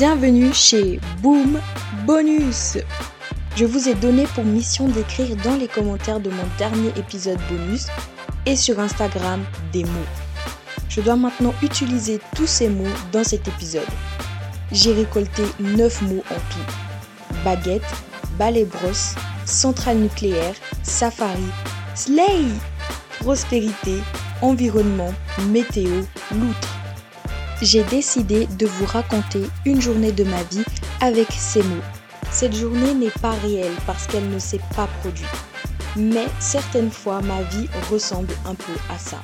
[0.00, 1.60] Bienvenue chez Boom
[2.06, 2.78] Bonus.
[3.54, 7.88] Je vous ai donné pour mission d'écrire dans les commentaires de mon dernier épisode bonus
[8.46, 9.44] et sur Instagram
[9.74, 10.10] des mots.
[10.88, 13.84] Je dois maintenant utiliser tous ces mots dans cet épisode.
[14.72, 17.34] J'ai récolté 9 mots en tout.
[17.44, 17.82] Baguette,
[18.38, 21.44] balai brosse, centrale nucléaire, safari,
[21.94, 22.46] slay,
[23.18, 23.98] prospérité,
[24.40, 25.12] environnement,
[25.50, 26.04] météo,
[26.34, 26.79] loutre.
[27.62, 30.64] J'ai décidé de vous raconter une journée de ma vie
[31.02, 31.82] avec ces mots.
[32.32, 35.28] Cette journée n'est pas réelle parce qu'elle ne s'est pas produite.
[35.94, 39.22] Mais certaines fois, ma vie ressemble un peu à ça.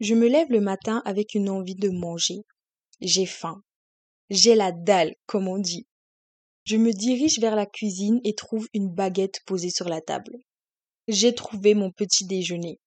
[0.00, 2.42] Je me lève le matin avec une envie de manger.
[3.00, 3.62] J'ai faim.
[4.28, 5.86] J'ai la dalle, comme on dit.
[6.64, 10.36] Je me dirige vers la cuisine et trouve une baguette posée sur la table.
[11.08, 12.78] J'ai trouvé mon petit déjeuner.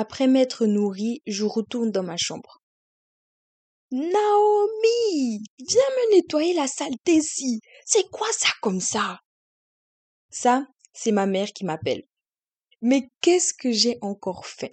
[0.00, 2.62] Après m'être nourri, je retourne dans ma chambre.
[3.90, 7.58] Naomi, viens me nettoyer la saleté-ci.
[7.84, 9.18] C'est quoi ça comme ça?
[10.30, 12.04] Ça, c'est ma mère qui m'appelle.
[12.80, 14.70] Mais qu'est-ce que j'ai encore fait?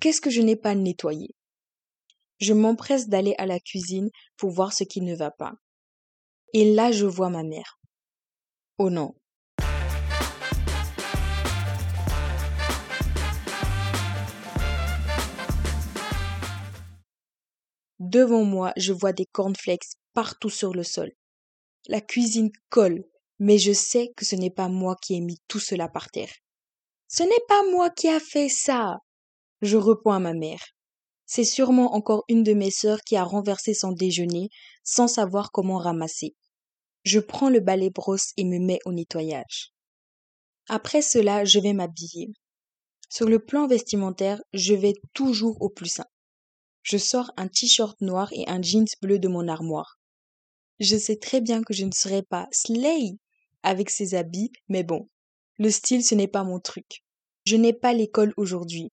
[0.00, 1.28] Qu'est-ce que je n'ai pas nettoyé?
[2.40, 5.52] Je m'empresse d'aller à la cuisine pour voir ce qui ne va pas.
[6.52, 7.78] Et là, je vois ma mère.
[8.78, 9.14] Oh non.
[18.08, 21.10] Devant moi, je vois des cornflakes partout sur le sol.
[21.88, 23.02] La cuisine colle,
[23.40, 26.32] mais je sais que ce n'est pas moi qui ai mis tout cela par terre.
[27.08, 28.98] Ce n'est pas moi qui a fait ça.
[29.60, 30.62] Je réponds à ma mère.
[31.24, 34.50] C'est sûrement encore une de mes sœurs qui a renversé son déjeuner
[34.84, 36.36] sans savoir comment ramasser.
[37.02, 39.72] Je prends le balai brosse et me mets au nettoyage.
[40.68, 42.28] Après cela, je vais m'habiller.
[43.08, 46.15] Sur le plan vestimentaire, je vais toujours au plus simple.
[46.88, 49.98] Je sors un t-shirt noir et un jeans bleu de mon armoire.
[50.78, 53.16] Je sais très bien que je ne serai pas slay
[53.64, 55.08] avec ces habits, mais bon,
[55.58, 57.02] le style ce n'est pas mon truc.
[57.44, 58.92] Je n'ai pas l'école aujourd'hui.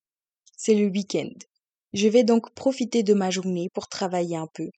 [0.58, 1.30] C'est le week-end.
[1.94, 4.72] Je vais donc profiter de ma journée pour travailler un peu.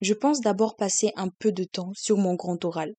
[0.00, 2.92] Je pense d'abord passer un peu de temps sur mon grand oral.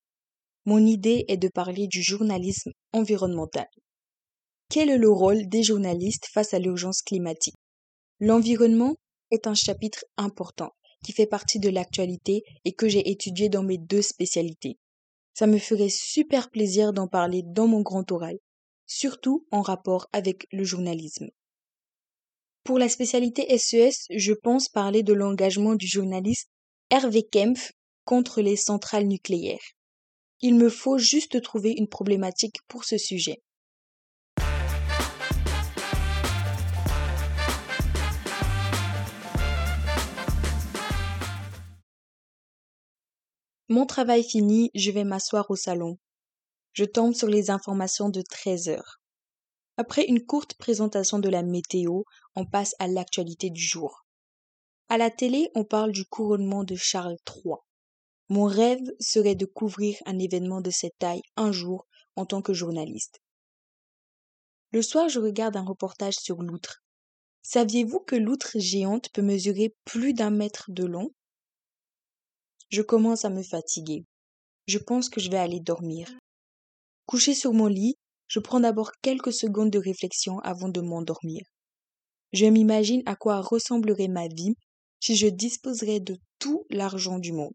[0.64, 3.68] Mon idée est de parler du journalisme environnemental.
[4.70, 7.56] Quel est le rôle des journalistes face à l'urgence climatique?
[8.20, 8.96] L'environnement
[9.30, 10.72] est un chapitre important
[11.04, 14.78] qui fait partie de l'actualité et que j'ai étudié dans mes deux spécialités.
[15.34, 18.38] Ça me ferait super plaisir d'en parler dans mon grand oral,
[18.86, 21.28] surtout en rapport avec le journalisme.
[22.64, 26.50] Pour la spécialité SES, e je pense parler de l'engagement du journaliste
[26.90, 27.72] Hervé Kempf
[28.04, 29.72] contre les centrales nucléaires.
[30.40, 33.42] Il me faut juste trouver une problématique pour ce sujet.
[43.70, 45.98] Mon travail fini, je vais m'asseoir au salon.
[46.72, 48.98] Je tombe sur les informations de 13 heures.
[49.76, 54.06] Après une courte présentation de la météo, on passe à l'actualité du jour.
[54.88, 57.56] À la télé, on parle du couronnement de Charles III.
[58.30, 61.86] Mon rêve serait de couvrir un événement de cette taille un jour
[62.16, 63.20] en tant que journaliste.
[64.72, 66.82] Le soir, je regarde un reportage sur l'outre.
[67.42, 71.10] Saviez-vous que l'outre géante peut mesurer plus d'un mètre de long?
[72.68, 74.04] Je commence à me fatiguer.
[74.66, 76.08] Je pense que je vais aller dormir.
[77.06, 77.96] Couché sur mon lit,
[78.26, 81.42] je prends d'abord quelques secondes de réflexion avant de m'endormir.
[82.32, 84.54] Je m'imagine à quoi ressemblerait ma vie
[85.00, 87.54] si je disposerais de tout l'argent du monde.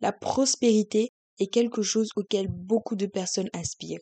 [0.00, 1.10] La prospérité
[1.40, 4.00] est quelque chose auquel beaucoup de personnes aspirent.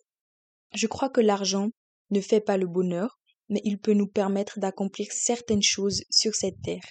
[0.75, 1.71] Je crois que l'argent
[2.11, 6.61] ne fait pas le bonheur, mais il peut nous permettre d'accomplir certaines choses sur cette
[6.63, 6.85] terre.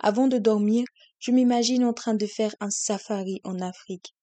[0.00, 0.84] Avant de dormir,
[1.18, 4.14] je m'imagine en train de faire un safari en Afrique.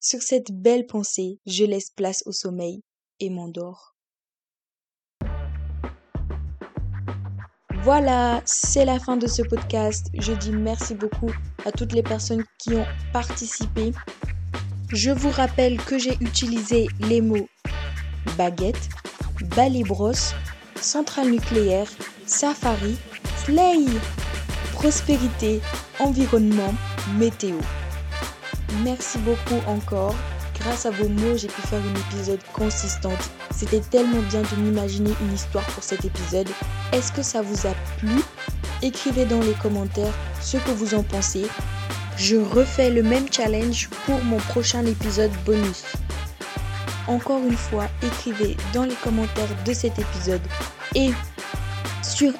[0.00, 2.82] Sur cette belle pensée, je laisse place au sommeil
[3.20, 3.94] et m'endors.
[7.84, 10.06] Voilà, c'est la fin de ce podcast.
[10.14, 11.32] Je dis merci beaucoup
[11.64, 13.92] à toutes les personnes qui ont participé.
[14.88, 17.48] Je vous rappelle que j'ai utilisé les mots
[18.36, 18.88] baguette,
[19.56, 20.34] balai-brosse,
[20.80, 21.88] centrale nucléaire,
[22.26, 22.96] safari,
[23.44, 23.86] slay
[24.82, 25.60] prospérité,
[26.00, 26.74] environnement,
[27.16, 27.54] météo.
[28.82, 30.16] Merci beaucoup encore.
[30.58, 33.12] Grâce à vos mots, j'ai pu faire un épisode consistant.
[33.54, 36.48] C'était tellement bien de m'imaginer une histoire pour cet épisode.
[36.92, 38.10] Est-ce que ça vous a plu?
[38.82, 41.46] Écrivez dans les commentaires ce que vous en pensez.
[42.16, 45.84] Je refais le même challenge pour mon prochain épisode bonus.
[47.06, 50.42] Encore une fois, écrivez dans les commentaires de cet épisode
[50.96, 51.12] et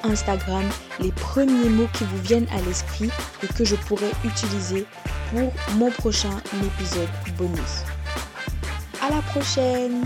[0.03, 0.63] Instagram
[0.99, 3.09] les premiers mots qui vous viennent à l'esprit
[3.43, 4.85] et que je pourrais utiliser
[5.31, 7.83] pour mon prochain épisode bonus.
[9.01, 10.05] À la prochaine